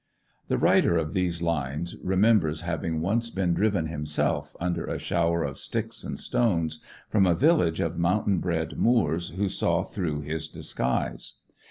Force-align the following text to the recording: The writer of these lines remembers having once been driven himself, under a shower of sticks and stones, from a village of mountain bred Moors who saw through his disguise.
The 0.47 0.57
writer 0.57 0.97
of 0.97 1.13
these 1.13 1.43
lines 1.43 1.95
remembers 2.03 2.61
having 2.61 3.01
once 3.01 3.29
been 3.29 3.53
driven 3.53 3.85
himself, 3.85 4.55
under 4.59 4.87
a 4.87 4.97
shower 4.97 5.43
of 5.43 5.59
sticks 5.59 6.03
and 6.03 6.19
stones, 6.19 6.79
from 7.07 7.27
a 7.27 7.35
village 7.35 7.79
of 7.79 7.99
mountain 7.99 8.39
bred 8.39 8.79
Moors 8.79 9.29
who 9.35 9.47
saw 9.47 9.83
through 9.83 10.21
his 10.21 10.47
disguise. 10.47 11.33